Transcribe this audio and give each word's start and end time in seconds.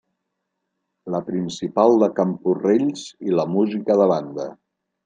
La 1.15 1.21
Principal 1.27 1.99
de 2.05 2.09
Camporrells 2.21 3.07
i 3.31 3.39
la 3.43 3.47
música 3.57 4.01
de 4.03 4.11
banda. 4.17 4.53